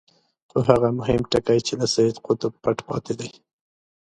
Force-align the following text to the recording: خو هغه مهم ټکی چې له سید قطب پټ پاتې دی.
خو 0.49 0.57
هغه 0.69 0.89
مهم 0.99 1.21
ټکی 1.31 1.59
چې 1.67 1.73
له 1.79 1.87
سید 1.93 2.15
قطب 2.25 2.51
پټ 2.63 2.77
پاتې 2.87 3.13
دی. 3.19 3.29